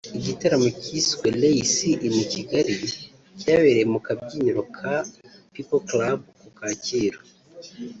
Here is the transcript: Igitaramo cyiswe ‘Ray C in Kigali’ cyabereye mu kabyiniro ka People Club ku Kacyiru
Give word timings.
Igitaramo 0.19 0.69
cyiswe 0.81 1.25
‘Ray 1.41 1.59
C 1.73 1.75
in 2.07 2.15
Kigali’ 2.31 2.75
cyabereye 3.39 3.85
mu 3.93 3.99
kabyiniro 4.05 4.61
ka 4.75 4.95
People 5.53 5.81
Club 5.89 6.19
ku 6.39 6.47
Kacyiru 6.57 7.19